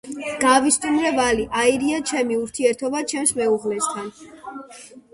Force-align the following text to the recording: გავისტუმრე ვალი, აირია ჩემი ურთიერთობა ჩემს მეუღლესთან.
გავისტუმრე 0.45 1.11
ვალი, 1.19 1.45
აირია 1.61 2.01
ჩემი 2.13 2.41
ურთიერთობა 2.41 3.05
ჩემს 3.15 3.39
მეუღლესთან. 3.41 4.13